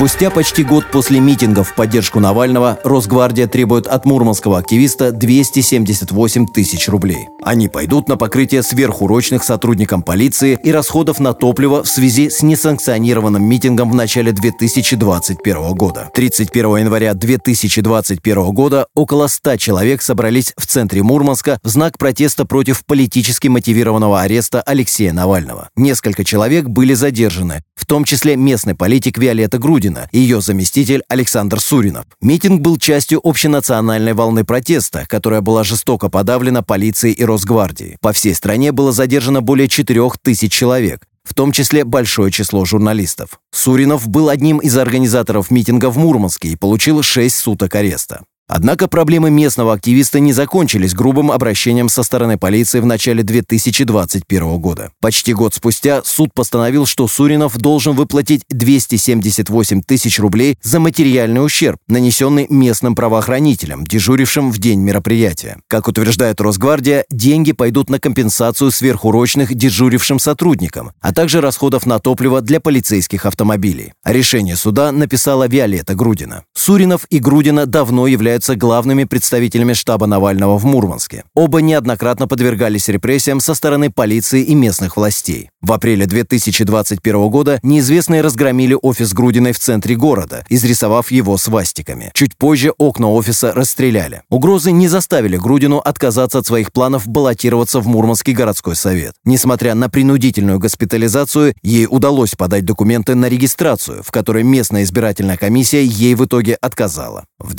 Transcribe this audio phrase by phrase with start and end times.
[0.00, 6.88] Спустя почти год после митингов в поддержку Навального Росгвардия требует от мурманского активиста 278 тысяч
[6.88, 7.28] рублей.
[7.42, 13.42] Они пойдут на покрытие сверхурочных сотрудникам полиции и расходов на топливо в связи с несанкционированным
[13.42, 16.08] митингом в начале 2021 года.
[16.14, 22.86] 31 января 2021 года около 100 человек собрались в центре Мурманска в знак протеста против
[22.86, 25.68] политически мотивированного ареста Алексея Навального.
[25.76, 29.58] Несколько человек были задержаны, в том числе местный политик Виолетта
[29.90, 32.04] Грудина и ее заместитель Александр Суринов.
[32.20, 37.96] Митинг был частью общенациональной волны протеста, которая была жестоко подавлена полицией и Росгвардией.
[38.00, 43.40] По всей стране было задержано более 4 тысяч человек, в том числе большое число журналистов.
[43.52, 48.22] Суринов был одним из организаторов митинга в Мурманске и получил 6 суток ареста.
[48.52, 54.90] Однако проблемы местного активиста не закончились грубым обращением со стороны полиции в начале 2021 года.
[55.00, 61.78] Почти год спустя суд постановил, что Суринов должен выплатить 278 тысяч рублей за материальный ущерб,
[61.86, 65.58] нанесенный местным правоохранителям, дежурившим в день мероприятия.
[65.68, 72.40] Как утверждает Росгвардия, деньги пойдут на компенсацию сверхурочных дежурившим сотрудникам, а также расходов на топливо
[72.40, 73.92] для полицейских автомобилей.
[74.04, 76.42] Решение суда написала Виолетта Грудина.
[76.52, 81.24] Суринов и Грудина давно являются являются главными представителями штаба Навального в Мурманске.
[81.34, 85.50] Оба неоднократно подвергались репрессиям со стороны полиции и местных властей.
[85.60, 92.10] В апреле 2021 года неизвестные разгромили офис Грудиной в центре города, изрисовав его свастиками.
[92.14, 94.22] Чуть позже окна офиса расстреляли.
[94.30, 99.12] Угрозы не заставили Грудину отказаться от своих планов баллотироваться в Мурманский городской совет.
[99.24, 105.84] Несмотря на принудительную госпитализацию, ей удалось подать документы на регистрацию, в которой местная избирательная комиссия
[105.84, 107.24] ей в итоге отказала.
[107.38, 107.54] В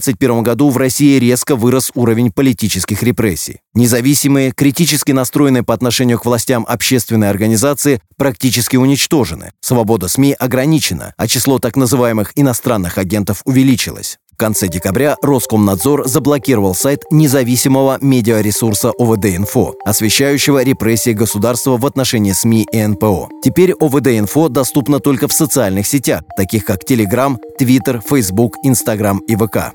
[0.00, 3.60] 2021 году в России резко вырос уровень политических репрессий.
[3.74, 9.52] Независимые, критически настроенные по отношению к властям общественные организации практически уничтожены.
[9.60, 14.18] Свобода СМИ ограничена, а число так называемых иностранных агентов увеличилось.
[14.32, 22.66] В конце декабря Роскомнадзор заблокировал сайт независимого медиаресурса ОВД-Инфо, освещающего репрессии государства в отношении СМИ
[22.72, 23.28] и НПО.
[23.44, 29.74] Теперь ОВД-Инфо доступно только в социальных сетях, таких как Telegram, Twitter, Facebook, Instagram и ВК.